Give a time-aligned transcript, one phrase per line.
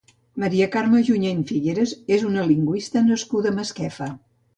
[0.43, 4.09] Maria Carme Junyent Figueras és una lingüista nascuda a Masquefa.